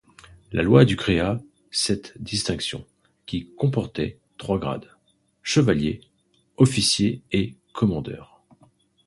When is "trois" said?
4.39-4.57